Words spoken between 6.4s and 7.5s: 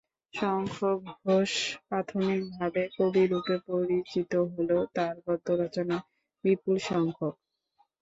বিপুলসংখ্যক।